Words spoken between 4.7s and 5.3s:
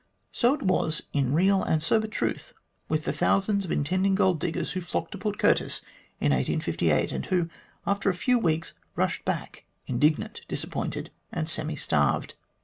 who flocked to